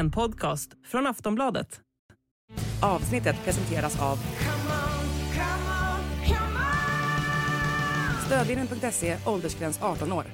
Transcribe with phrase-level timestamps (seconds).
[0.00, 1.80] En podcast från Aftonbladet.
[2.82, 4.18] Avsnittet presenteras av
[8.26, 10.24] Stödvinnen.se, åldersgräns 18 år.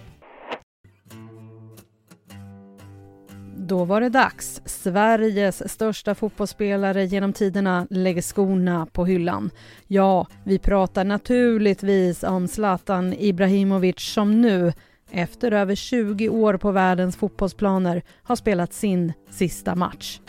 [3.57, 4.63] Då var det dags.
[4.65, 9.51] Sveriges största fotbollsspelare genom tiderna lägger skorna på hyllan.
[9.87, 14.73] Ja, vi pratar naturligtvis om Zlatan Ibrahimovic som nu,
[15.11, 20.21] efter över 20 år på världens fotbollsplaner, har spelat sin sista match.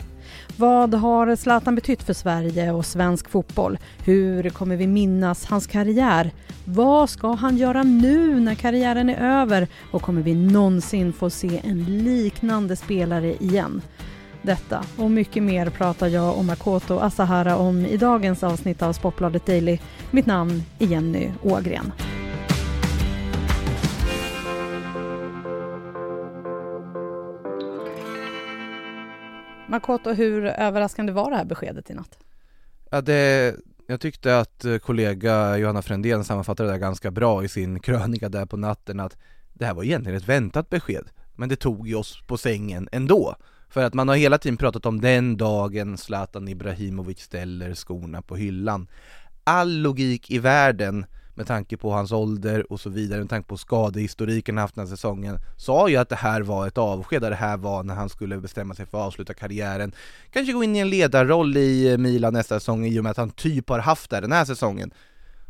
[0.56, 3.78] Vad har Zlatan betytt för Sverige och svensk fotboll?
[4.04, 6.30] Hur kommer vi minnas hans karriär?
[6.64, 9.68] Vad ska han göra nu när karriären är över?
[9.90, 13.82] Och kommer vi någonsin få se en liknande spelare igen?
[14.42, 19.46] Detta och mycket mer pratar jag och Makoto Asahara om i dagens avsnitt av Sportbladet
[19.46, 19.78] Daily.
[20.10, 21.92] Mitt namn är Jenny Ågren.
[29.68, 32.18] Makoto, hur överraskande var det här beskedet i natt?
[32.90, 37.48] Ja, det, jag tyckte att eh, kollega Johanna Frändén sammanfattade det där ganska bra i
[37.48, 39.16] sin krönika där på natten att
[39.52, 43.36] det här var egentligen ett väntat besked, men det tog ju oss på sängen ändå.
[43.68, 48.36] För att man har hela tiden pratat om den dagen Zlatan Ibrahimovic ställer skorna på
[48.36, 48.88] hyllan.
[49.44, 51.06] All logik i världen
[51.38, 54.86] med tanke på hans ålder och så vidare, med tanke på skadehistoriken han haft den
[54.86, 58.08] här säsongen, sa ju att det här var ett avsked, det här var när han
[58.08, 59.92] skulle bestämma sig för att avsluta karriären.
[60.30, 63.16] Kanske gå in i en ledarroll i eh, Milan nästa säsong i och med att
[63.16, 64.90] han typ har haft det den här säsongen.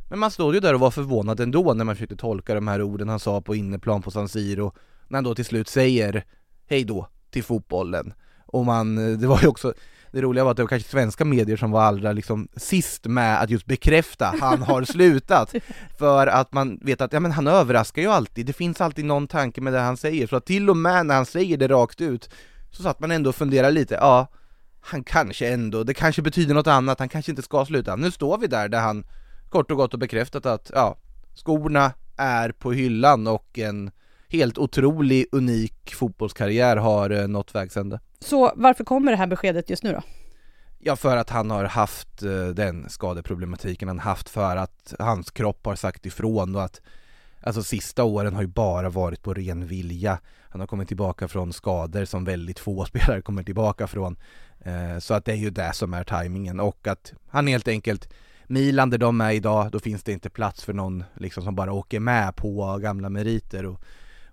[0.09, 2.83] Men man stod ju där och var förvånad ändå när man försökte tolka de här
[2.83, 4.73] orden han sa på inneplan på San Siro,
[5.09, 6.25] när han då till slut säger
[6.67, 8.13] hej då till fotbollen.
[8.47, 9.75] Och man, eh, det var ju också
[10.13, 13.41] det roliga var att det var kanske svenska medier som var allra liksom sist med
[13.43, 15.55] att just bekräfta han har slutat.
[15.99, 19.27] För att man vet att, ja men han överraskar ju alltid, det finns alltid någon
[19.27, 20.27] tanke med det han säger.
[20.27, 22.31] Så att till och med när han säger det rakt ut,
[22.71, 24.27] så satt man ändå och funderade lite, ja,
[24.81, 27.97] han kanske ändå, det kanske betyder något annat, han kanske inte ska sluta.
[27.97, 29.05] Nu står vi där, där han
[29.49, 30.97] kort och gott har bekräftat att, ja,
[31.35, 33.91] skorna är på hyllan och en
[34.29, 38.01] helt otrolig, unik fotbollskarriär har eh, nått vägs ände.
[38.21, 40.03] Så varför kommer det här beskedet just nu då?
[40.79, 45.67] Ja, för att han har haft eh, den skadeproblematiken han haft, för att hans kropp
[45.67, 46.81] har sagt ifrån och att
[47.41, 50.19] Alltså sista åren har ju bara varit på ren vilja.
[50.51, 54.17] Han har kommit tillbaka från skador som väldigt få spelare kommer tillbaka från.
[54.61, 58.09] Eh, så att det är ju det som är tajmingen och att han helt enkelt
[58.47, 61.73] Milan där de är idag, då finns det inte plats för någon liksom som bara
[61.73, 63.81] åker med på gamla meriter och,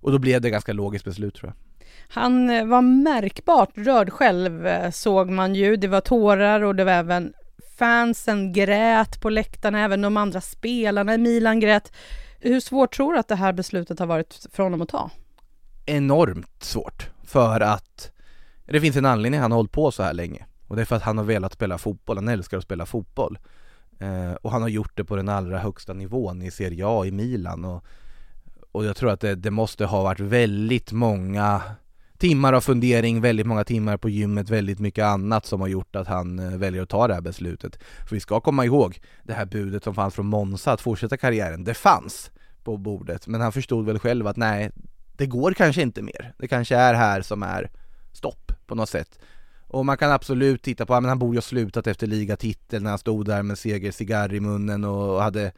[0.06, 1.86] och då blev det ganska logiskt beslut tror jag.
[2.10, 5.76] Han eh, var märkbart rörd själv eh, såg man ju.
[5.76, 7.34] Det var tårar och det var även
[7.78, 11.92] fansen grät på läktarna, även de andra spelarna i Milan grät.
[12.40, 15.10] Hur svårt tror du att det här beslutet har varit för honom att ta?
[15.86, 18.12] Enormt svårt, för att
[18.66, 20.96] det finns en anledning han har hållit på så här länge och det är för
[20.96, 23.38] att han har velat spela fotboll, han älskar att spela fotboll
[24.00, 27.12] eh, och han har gjort det på den allra högsta nivån i Serie A i
[27.12, 27.84] Milan och,
[28.75, 31.62] och jag tror att det, det måste ha varit väldigt många
[32.18, 36.08] timmar av fundering, väldigt många timmar på gymmet, väldigt mycket annat som har gjort att
[36.08, 37.80] han eh, väljer att ta det här beslutet.
[38.08, 41.64] För vi ska komma ihåg det här budet som fanns från Monza att fortsätta karriären,
[41.64, 42.31] det fanns
[42.64, 44.72] på bordet, men han förstod väl själv att nej,
[45.18, 46.34] det går kanske inte mer.
[46.38, 47.69] Det kanske är här som är
[48.14, 49.19] stopp på något sätt.
[49.68, 52.90] Och man kan absolut titta på, men han borde ju ha slutat efter ligatiteln när
[52.90, 55.52] han stod där med segercigarr i munnen och hade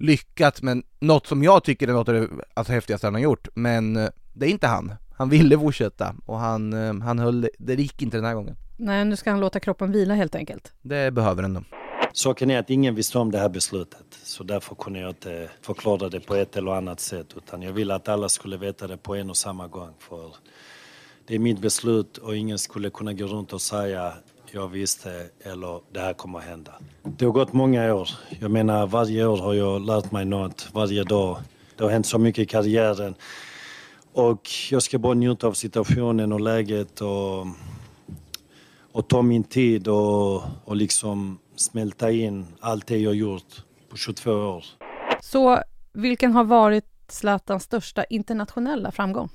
[0.00, 3.48] lyckats, men något som jag tycker är något av det alltså, häftigaste han har gjort,
[3.54, 7.74] men eh, det är inte han han ville fortsätta och han, eh, han höll, det
[7.74, 8.56] gick inte den här gången.
[8.76, 10.72] Nej, nu ska han låta kroppen vila helt enkelt.
[10.82, 11.62] Det behöver den då.
[12.12, 16.08] Saken är att ingen visste om det här beslutet, så därför kunde jag inte förklara
[16.08, 19.14] det på ett eller annat sätt, utan jag ville att alla skulle veta det på
[19.14, 19.94] en och samma gång.
[19.98, 20.34] För
[21.26, 24.12] det är mitt beslut och ingen skulle kunna gå runt och säga
[24.52, 26.72] jag visste eller det här kommer att hända.
[27.02, 28.08] Det har gått många år.
[28.40, 31.38] Jag menar varje år har jag lärt mig något, varje dag.
[31.76, 33.14] Det har hänt så mycket i karriären.
[34.12, 37.46] Och jag ska bara njuta av situationen och läget och,
[38.92, 44.30] och ta min tid och, och liksom smälta in allt det jag gjort på 22
[44.30, 44.64] år.
[45.20, 49.28] Så vilken har varit Zlatans största internationella framgång?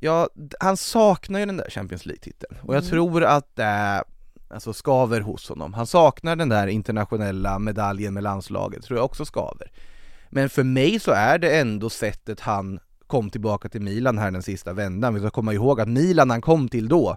[0.00, 0.28] Ja,
[0.60, 2.90] han saknar ju den där Champions League-titeln och jag mm.
[2.90, 4.04] tror att det
[4.48, 5.74] alltså skaver hos honom.
[5.74, 9.72] Han saknar den där internationella medaljen med landslaget, tror jag också skaver.
[10.30, 14.42] Men för mig så är det ändå sättet han kom tillbaka till Milan här den
[14.42, 15.14] sista vändan.
[15.14, 17.16] Vi ska komma ihåg att Milan han kom till då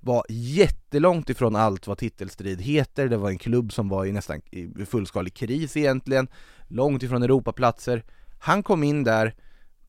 [0.00, 4.40] var jättelångt ifrån allt vad titelstrid heter, det var en klubb som var i nästan
[4.50, 6.28] i fullskalig kris egentligen,
[6.68, 8.04] långt ifrån Europaplatser.
[8.38, 9.34] Han kom in där,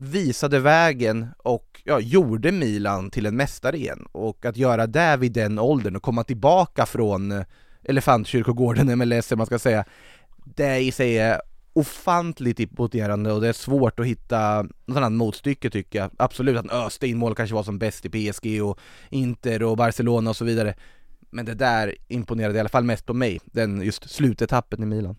[0.01, 4.07] visade vägen och ja, gjorde Milan till en mästare igen.
[4.11, 7.45] Och att göra det vid den åldern och komma tillbaka från eh,
[7.83, 9.85] Elefantkyrkogården, MLS man ska säga,
[10.45, 11.41] det i sig är
[11.73, 16.11] ofantligt imponerande och det är svårt att hitta något annat motstycke tycker jag.
[16.17, 18.79] Absolut att han öste in mål kanske var som bäst i PSG och
[19.09, 20.75] Inter och Barcelona och så vidare.
[21.29, 25.15] Men det där imponerade i alla fall mest på mig, den just slutetappen i Milan.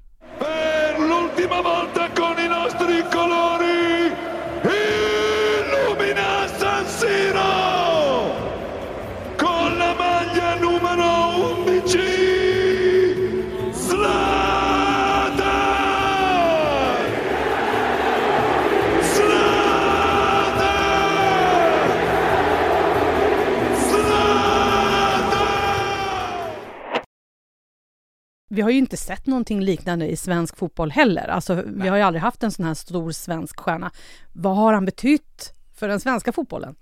[28.60, 31.28] Vi har ju inte sett någonting liknande i svensk fotboll heller.
[31.28, 33.90] Alltså, vi har ju aldrig haft en sån här stor svensk stjärna.
[34.32, 36.74] Vad har han betytt för den svenska fotbollen?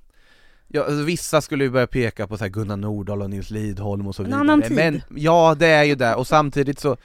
[0.68, 4.06] Ja, alltså, vissa skulle ju börja peka på så här Gunnar Nordahl och Nils Lidholm
[4.06, 4.76] och så En vidare annan tid.
[4.76, 6.96] Men ja, det är ju det, och samtidigt så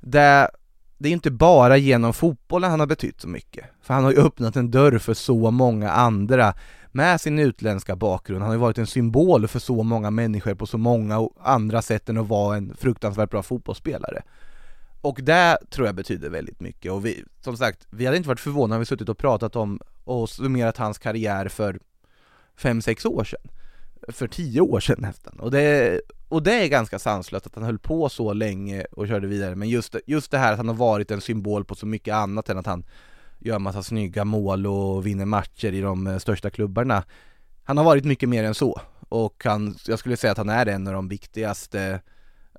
[0.00, 0.50] det,
[0.98, 4.18] det är inte bara genom fotbollen han har betytt så mycket För han har ju
[4.18, 6.54] öppnat en dörr för så många andra
[6.92, 10.66] med sin utländska bakgrund, han har ju varit en symbol för så många människor på
[10.66, 14.22] så många andra sätt än att vara en fruktansvärt bra fotbollsspelare.
[15.00, 16.92] Och det tror jag betyder väldigt mycket.
[16.92, 19.80] Och vi, som sagt, vi hade inte varit förvånade om vi suttit och pratat om
[20.04, 21.80] och summerat hans karriär för
[22.56, 23.50] fem sex år sedan.
[24.08, 25.40] För tio år sedan nästan.
[25.40, 29.26] Och det, och det är ganska sanslöst att han höll på så länge och körde
[29.26, 29.54] vidare.
[29.54, 32.48] Men just, just det här att han har varit en symbol på så mycket annat
[32.48, 32.84] än att han
[33.38, 37.04] gör massa snygga mål och vinner matcher i de eh, största klubbarna
[37.64, 40.66] Han har varit mycket mer än så och han, jag skulle säga att han är
[40.66, 42.00] en av de viktigaste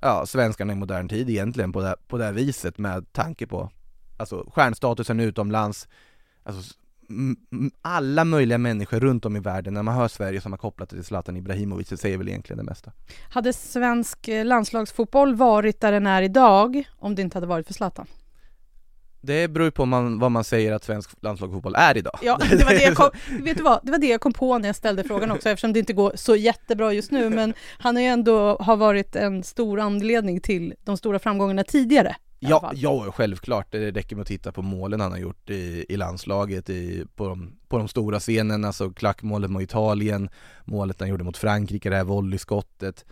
[0.02, 3.70] ja, svenskarna i modern tid egentligen på det, på det här viset med tanke på
[4.16, 5.88] alltså stjärnstatusen utomlands
[6.42, 6.74] alltså
[7.82, 10.96] alla möjliga människor runt om i världen, när man hör Sverige som har kopplat det
[10.96, 12.92] till Zlatan Ibrahimovic, så säger väl egentligen det mesta.
[13.30, 17.74] Hade svensk eh, landslagsfotboll varit där den är idag om det inte hade varit för
[17.74, 18.06] Zlatan?
[19.20, 22.18] Det beror ju på man, vad man säger att svensk landslagsfotboll är idag.
[22.22, 23.10] Ja, det var det, jag kom,
[23.44, 23.80] vet du vad?
[23.82, 26.12] det var det jag kom på när jag ställde frågan också eftersom det inte går
[26.14, 30.74] så jättebra just nu men han har ju ändå har varit en stor anledning till
[30.84, 32.16] de stora framgångarna tidigare.
[32.42, 33.66] Ja, ja, självklart.
[33.70, 37.28] Det räcker med att titta på målen han har gjort i, i landslaget, i, på,
[37.28, 40.28] de, på de stora scenerna, alltså klackmålet mot Italien,
[40.64, 43.04] målet han gjorde mot Frankrike, det här volleyskottet.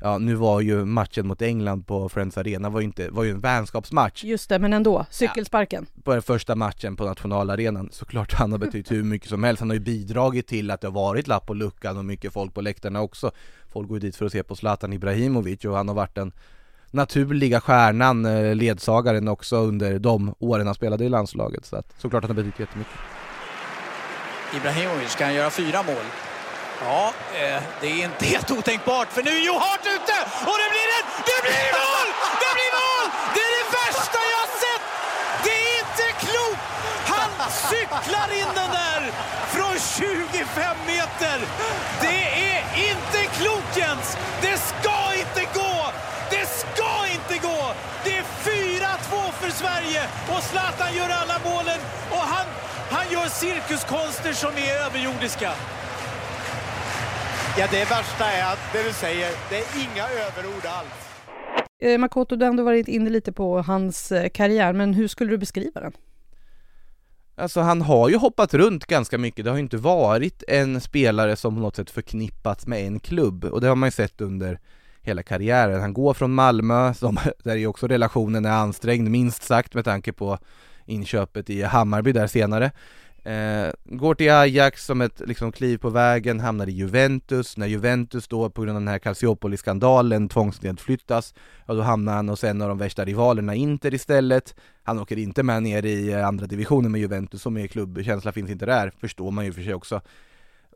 [0.00, 3.30] Ja, nu var ju matchen mot England på Friends Arena var ju, inte, var ju
[3.30, 5.06] en vänskapsmatch Just det, men ändå.
[5.10, 5.86] Cykelsparken.
[6.04, 7.88] på den första matchen på nationalarenan.
[7.92, 9.60] Såklart han har betytt hur mycket som helst.
[9.60, 12.54] Han har ju bidragit till att det har varit lapp på luckan och mycket folk
[12.54, 13.30] på läktarna också.
[13.72, 16.32] Folk går ju dit för att se på Zlatan Ibrahimovic och han har varit den
[16.90, 21.66] naturliga stjärnan, eh, ledsagaren också under de åren han spelade i landslaget.
[21.66, 22.94] Så att, såklart han har betytt jättemycket.
[24.56, 26.04] Ibrahimovic kan göra fyra mål.
[26.80, 30.16] Ja, eh, det är inte helt otänkbart för nu är Johart ute
[30.48, 31.06] och det blir en...
[31.30, 32.08] Det blir mål!
[32.42, 33.06] Det blir mål!
[33.34, 34.84] Det är det värsta jag har sett!
[35.44, 36.66] Det är inte klokt!
[37.06, 39.12] Han cyklar in den där
[39.54, 41.38] från 25 meter!
[42.00, 44.16] Det är inte klokt Jens!
[44.40, 45.92] Det ska inte gå!
[46.30, 47.74] Det ska inte gå!
[48.04, 51.78] Det är 4-2 för Sverige och Zlatan gör alla målen
[52.10, 52.46] och han,
[52.90, 55.52] han gör cirkuskonster som är överjordiska.
[57.58, 60.88] Ja, det värsta är att det du säger, det är inga överord alls.
[61.80, 65.30] Eh, Makoto, du har ändå varit inne lite på hans eh, karriär, men hur skulle
[65.30, 65.92] du beskriva den?
[67.36, 71.36] Alltså han har ju hoppat runt ganska mycket, det har ju inte varit en spelare
[71.36, 74.58] som på något sätt förknippats med en klubb och det har man ju sett under
[75.02, 75.80] hela karriären.
[75.80, 80.12] Han går från Malmö, som, där ju också relationen är ansträngd minst sagt med tanke
[80.12, 80.38] på
[80.86, 82.70] inköpet i Hammarby där senare.
[83.26, 88.28] Eh, går till Ajax som ett liksom, kliv på vägen, hamnar i Juventus, när Juventus
[88.28, 91.34] då på grund av den här Calciopoli-skandalen tvångsnedflyttas,
[91.66, 94.54] ja då hamnar han hos en av de värsta rivalerna Inter istället.
[94.82, 98.50] Han åker inte med ner i eh, andra divisionen med Juventus, så mycket klubbkänsla finns
[98.50, 100.00] inte där, förstår man ju för sig också.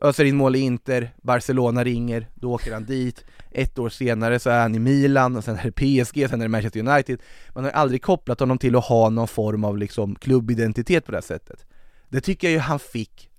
[0.01, 3.25] Öser in mål i Inter, Barcelona ringer, då åker han dit.
[3.51, 6.45] Ett år senare så är han i Milan, och sen är det PSG, sen är
[6.45, 7.21] det Manchester United.
[7.55, 11.17] Man har aldrig kopplat honom till att ha någon form av liksom klubbidentitet på det
[11.17, 11.65] här sättet.
[12.11, 13.29] Det tycker jag ju han fick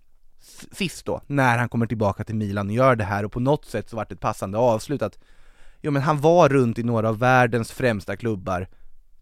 [0.73, 3.65] sist då, när han kommer tillbaka till Milan och gör det här och på något
[3.65, 5.19] sätt så vart det ett passande avslut att
[5.81, 8.69] Jo men han var runt i några av världens främsta klubbar.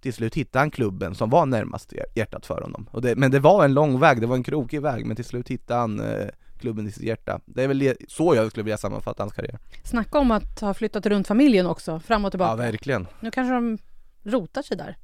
[0.01, 2.89] Till slut hittade han klubben som var närmast hjär- hjärtat för honom.
[2.93, 5.25] Och det, Men det var en lång väg, det var en krokig väg men till
[5.25, 6.27] slut hittade han eh,
[6.59, 7.41] klubben i sitt hjärta.
[7.47, 9.59] Det är väl så jag skulle vilja sammanfatta hans karriär.
[9.85, 12.57] Snacka om att ha flyttat runt familjen också, fram och Ja tillbaka.
[12.57, 13.07] verkligen.
[13.21, 13.79] Nu kanske de
[14.25, 14.97] rotar sig där.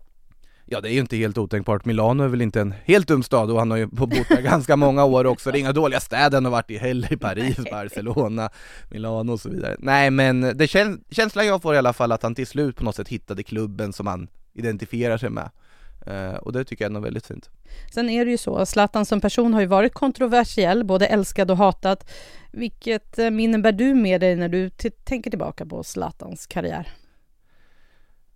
[0.69, 3.51] Ja det är ju inte helt otänkbart, Milano är väl inte en helt dum stad
[3.51, 6.37] och han har ju bott där ganska många år också, det är inga dåliga städer
[6.37, 8.51] han har varit i heller, i Paris, Barcelona,
[8.91, 9.77] Milano och så vidare.
[9.79, 12.85] Nej men det kän känslan jag får i alla fall att han till slut på
[12.85, 15.51] något sätt hittade klubben som han identifierar sig med.
[16.11, 17.51] Uh, och det tycker jag är nog väldigt fint.
[17.95, 21.57] Sen är det ju så, Zlatan som person har ju varit kontroversiell, både älskad och
[21.57, 22.05] hatad.
[22.53, 24.71] Vilket eh, minnen bär du med dig när du
[25.05, 26.89] tänker tillbaka på Zlatans karriär?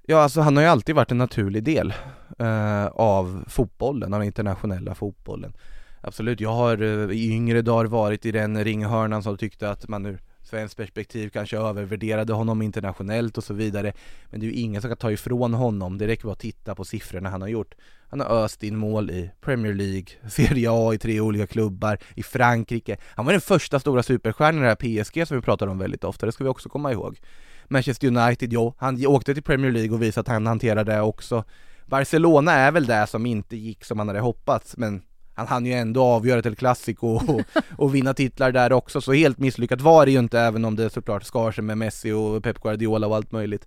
[0.07, 1.95] Ja, alltså han har ju alltid varit en naturlig del
[2.41, 5.53] eh, av fotbollen, av den internationella fotbollen.
[6.01, 10.07] Absolut, jag har eh, i yngre dagar varit i den ringhörnan som tyckte att man
[10.07, 13.93] ur svenskt perspektiv kanske övervärderade honom internationellt och så vidare.
[14.31, 16.75] Men det är ju ingen som kan ta ifrån honom, det räcker bara att titta
[16.75, 17.75] på siffrorna han har gjort.
[18.09, 22.23] Han har öst in mål i Premier League, Serie A i tre olika klubbar, i
[22.23, 22.97] Frankrike.
[23.03, 26.05] Han var den första stora superstjärnan i det här PSG som vi pratar om väldigt
[26.05, 27.21] ofta, det ska vi också komma ihåg.
[27.69, 31.45] Manchester United, jo, han åkte till Premier League och visade att han hanterade det också.
[31.91, 35.03] Barcelona är väl det som inte gick som han hade hoppats, men
[35.35, 37.41] han hann ju ändå avgöra till Clasico och,
[37.79, 40.91] och vinna titlar där också, så helt misslyckat var det ju inte även om det
[40.91, 43.67] såklart skar sig med Messi och Pep Guardiola och allt möjligt.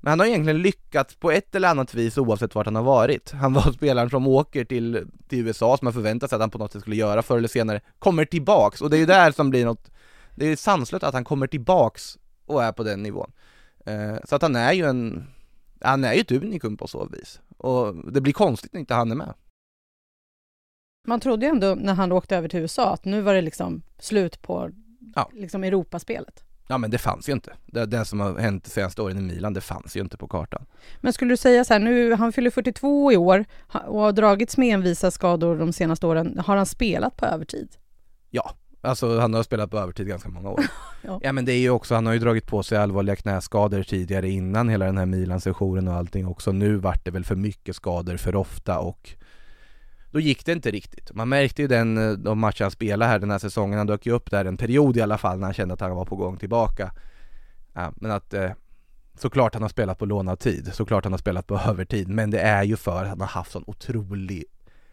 [0.00, 3.32] Men han har egentligen lyckats på ett eller annat vis oavsett vart han har varit.
[3.32, 6.58] Han var spelaren som åker till, till USA som man förväntat sig att han på
[6.58, 9.50] något sätt skulle göra förr eller senare, kommer tillbaks och det är ju där som
[9.50, 9.90] blir något,
[10.34, 13.32] det är sanslöst att han kommer tillbaks och är på den nivån.
[13.86, 15.26] Eh, så att han är ju en,
[15.80, 17.40] han är ju ett unikum på så vis.
[17.58, 19.34] Och det blir konstigt när inte han är med.
[21.06, 23.82] Man trodde ju ändå när han åkte över till USA att nu var det liksom
[23.98, 24.70] slut på
[25.14, 25.30] ja.
[25.32, 26.44] liksom Europaspelet.
[26.68, 27.52] Ja men det fanns ju inte.
[27.66, 30.28] Det, det som har hänt de senaste åren i Milan, det fanns ju inte på
[30.28, 30.66] kartan.
[31.00, 33.44] Men skulle du säga så här, nu, han fyller 42 i år
[33.86, 36.38] och har dragits med envisa skador de senaste åren.
[36.38, 37.76] Har han spelat på övertid?
[38.30, 40.64] Ja, alltså han har spelat på övertid ganska många år.
[41.02, 41.20] ja.
[41.22, 41.32] ja.
[41.32, 44.68] men det är ju också, han har ju dragit på sig allvarliga knäskador tidigare innan
[44.68, 46.52] hela den här Milan-sessionen och allting också.
[46.52, 49.14] Nu vart det väl för mycket skador för ofta och
[50.10, 51.14] då gick det inte riktigt.
[51.14, 54.06] Man märkte ju den, eh, de matcher han spelade här den här säsongen, han dök
[54.06, 56.16] ju upp där en period i alla fall när han kände att han var på
[56.16, 56.92] gång tillbaka.
[57.72, 58.50] Ja, men att eh,
[59.18, 62.40] såklart han har spelat på lånad tid, såklart han har spelat på övertid, men det
[62.40, 64.44] är ju för att han har haft sån otrolig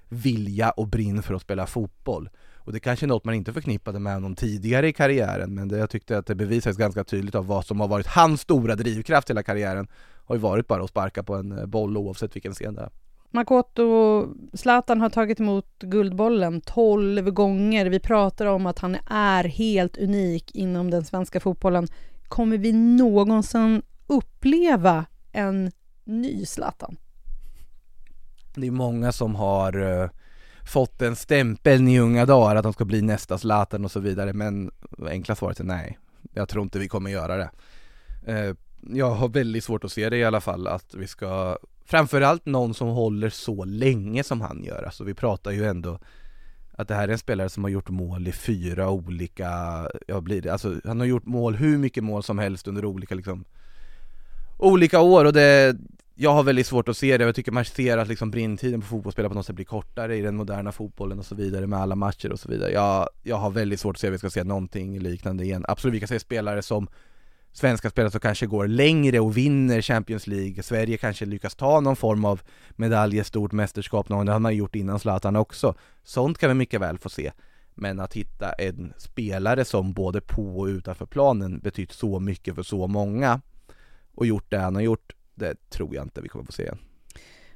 [0.10, 2.30] vilja och brinn för att spela fotboll.
[2.66, 5.78] Och det kanske är något man inte förknippade med honom tidigare i karriären, men det,
[5.78, 9.30] jag tyckte att det bevisades ganska tydligt av vad som har varit hans stora drivkraft
[9.30, 9.88] hela karriären,
[10.26, 12.90] har ju varit bara att sparka på en eh, boll oavsett vilken scen det är.
[13.32, 17.86] Makoto Zlatan har tagit emot Guldbollen 12 gånger.
[17.86, 21.88] Vi pratar om att han är helt unik inom den svenska fotbollen.
[22.28, 25.72] Kommer vi någonsin uppleva en
[26.04, 26.98] ny Zlatan?
[28.56, 30.10] Det är många som har uh,
[30.66, 34.34] fått en stämpel i unga dagar att de ska bli nästa Zlatan och så vidare
[34.34, 34.72] men
[35.08, 36.00] enkla svaret är nej.
[36.34, 37.50] Jag tror inte vi kommer göra det.
[38.26, 38.56] Eh,
[38.90, 41.58] jag har väldigt svårt att se det i alla fall att vi ska
[41.88, 46.00] Framförallt någon som håller så länge som han gör, alltså vi pratar ju ändå
[46.72, 49.50] att det här är en spelare som har gjort mål i fyra olika,
[50.08, 53.16] ja blir det, alltså han har gjort mål, hur mycket mål som helst under olika
[53.16, 53.46] liksom
[54.58, 55.78] Olika år och det,
[56.16, 58.88] jag har väldigt svårt att se det, jag tycker man ser att liksom brintiden på
[58.88, 61.96] fotbollsspelare på något sätt blir kortare i den moderna fotbollen och så vidare med alla
[61.96, 64.44] matcher och så vidare Jag, jag har väldigt svårt att se att vi ska se
[64.44, 66.88] någonting liknande igen, absolut vi kan se spelare som
[67.52, 70.64] svenska spelare som kanske går längre och vinner Champions League.
[70.64, 72.42] Sverige kanske lyckas ta någon form av
[72.76, 75.76] medalj, stort mästerskap någon, gång, det har man gjort innan Zlatan också.
[76.04, 77.32] Sånt kan vi mycket väl få se.
[77.74, 82.64] Men att hitta en spelare som både på och utanför planen betytt så mycket för
[82.64, 83.42] så många
[84.16, 86.80] och gjort det han har gjort, det tror jag inte vi kommer få se igen.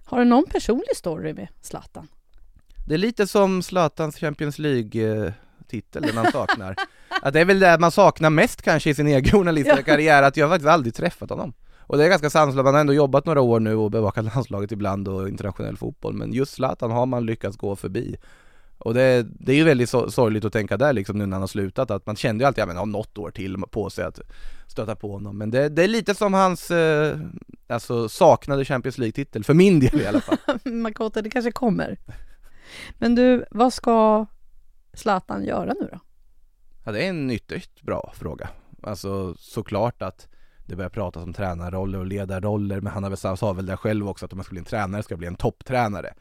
[0.04, 2.08] Har du någon personlig story med Zlatan?
[2.88, 6.76] Det är lite som Zlatans Champions League-titel, den han saknar.
[7.22, 10.38] Att det är väl det man saknar mest kanske i sin egen journalistiska karriär, att
[10.38, 11.54] jag faktiskt aldrig träffat honom.
[11.80, 14.72] Och det är ganska sanslöst, man har ändå jobbat några år nu och bevakat landslaget
[14.72, 18.18] ibland och internationell fotboll, men just Zlatan har man lyckats gå förbi.
[18.80, 21.48] Och det, det är ju väldigt sorgligt att tänka där liksom nu när han har
[21.48, 24.20] slutat, att man kände ju alltid att han har något år till på sig att
[24.68, 25.38] stöta på honom.
[25.38, 27.20] Men det, det är lite som hans, eh,
[27.68, 30.38] alltså saknade Champions League-titel, för min del i alla fall.
[30.64, 31.98] Makoto, det kanske kommer.
[32.98, 34.26] Men du, vad ska
[34.94, 36.00] Zlatan göra nu då?
[36.84, 38.50] Ja, det är en ytterst bra fråga.
[38.84, 40.28] Alltså såklart att
[40.66, 44.10] det börjar pratas om tränarroller och ledarroller, men han har väl, sa väl det själv
[44.10, 46.14] också att om man ska bli en tränare ska bli en topptränare.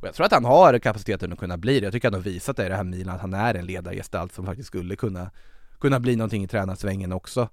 [0.00, 1.86] Och jag tror att han har kapaciteten att kunna bli det.
[1.86, 4.34] Jag tycker han har visat det i det här Milan, att han är en ledargestalt
[4.34, 5.30] som faktiskt skulle kunna,
[5.80, 7.48] kunna bli någonting i tränarsvängen också.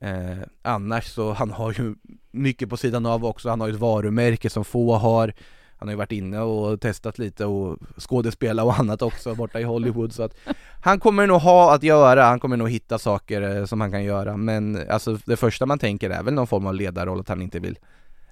[0.00, 1.94] Eh, annars så, han har ju
[2.30, 5.34] mycket på sidan av också, han har ju ett varumärke som få har.
[5.78, 9.62] Han har ju varit inne och testat lite och skådespela och annat också borta i
[9.62, 10.36] Hollywood så att
[10.82, 14.04] Han kommer nog ha att göra, han kommer nog hitta saker eh, som han kan
[14.04, 17.42] göra men alltså det första man tänker är väl någon form av ledarroll att han
[17.42, 17.78] inte vill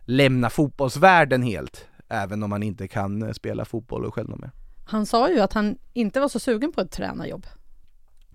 [0.04, 4.50] lämna fotbollsvärlden helt även om man inte kan eh, spela fotboll och själv med.
[4.84, 7.46] Han sa ju att han inte var så sugen på ett tränarjobb.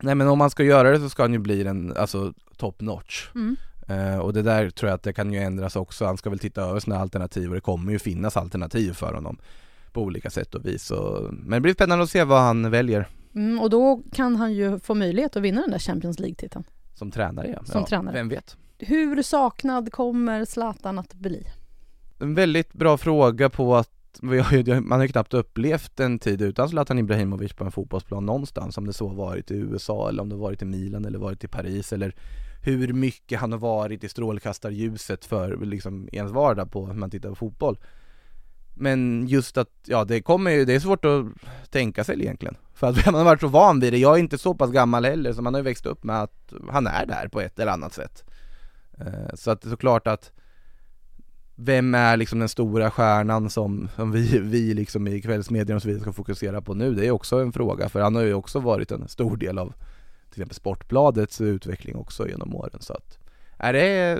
[0.01, 2.81] Nej men om man ska göra det så ska han ju bli en, alltså top
[2.81, 3.29] notch.
[3.35, 3.55] Mm.
[3.87, 6.39] Eh, och det där tror jag att det kan ju ändras också, han ska väl
[6.39, 9.37] titta över sina alternativ och det kommer ju finnas alternativ för honom
[9.91, 10.83] på olika sätt och vis.
[10.83, 13.07] Så, men det blir spännande att se vad han väljer.
[13.35, 16.63] Mm, och då kan han ju få möjlighet att vinna den där Champions League-titeln.
[16.95, 17.63] Som tränare ja.
[17.65, 18.13] Som ja, tränare.
[18.15, 18.57] Vem vet?
[18.77, 21.47] Hur saknad kommer Zlatan att bli?
[22.19, 23.89] En väldigt bra fråga på att
[24.21, 27.71] vi har ju, man har ju knappt upplevt en tid utan Zlatan Ibrahimovic på en
[27.71, 31.19] fotbollsplan någonstans, om det så varit i USA eller om det varit i Milan eller
[31.19, 32.15] varit i Paris eller
[32.61, 37.29] hur mycket han har varit i strålkastarljuset för liksom ens vardag på när man tittar
[37.29, 37.77] på fotboll.
[38.73, 41.25] Men just att, ja det kommer ju, det är svårt att
[41.69, 42.57] tänka sig egentligen.
[42.73, 45.05] För att man har varit så van vid det, jag är inte så pass gammal
[45.05, 47.71] heller så man har ju växt upp med att han är där på ett eller
[47.71, 48.23] annat sätt.
[48.97, 50.31] Eh, så att det är såklart att
[51.61, 55.87] vem är liksom den stora stjärnan som, som vi, vi liksom i kvällsmedierna och så
[55.87, 56.93] vidare ska fokusera på nu?
[56.93, 59.73] Det är också en fråga, för han har ju också varit en stor del av
[60.29, 63.17] till exempel Sportbladets utveckling också genom åren så att,
[63.57, 64.19] är det,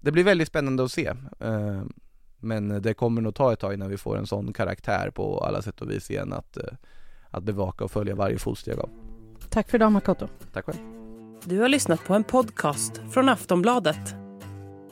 [0.00, 1.06] det blir väldigt spännande att se.
[1.40, 1.82] Eh,
[2.40, 5.62] men det kommer nog ta ett tag innan vi får en sån karaktär på alla
[5.62, 6.72] sätt och vis igen att, eh,
[7.30, 8.90] att bevaka och följa varje fotsteg av.
[9.48, 10.28] Tack för idag Makoto.
[10.52, 10.78] Tack själv.
[11.44, 14.27] Du har lyssnat på en podcast från Aftonbladet.